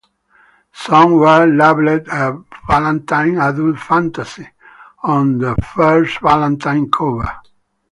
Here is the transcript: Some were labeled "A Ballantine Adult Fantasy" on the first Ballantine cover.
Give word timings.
Some 0.73 1.11
were 1.11 1.45
labeled 1.45 2.07
"A 2.07 2.35
Ballantine 2.67 3.37
Adult 3.37 3.77
Fantasy" 3.77 4.49
on 5.03 5.37
the 5.37 5.55
first 5.75 6.19
Ballantine 6.21 6.89
cover. 6.89 7.29